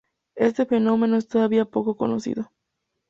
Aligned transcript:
Este 0.33 0.65
fenómeno 0.65 1.15
es 1.15 1.27
todavía 1.27 1.65
poco 1.65 1.95
conocido. 1.95 2.51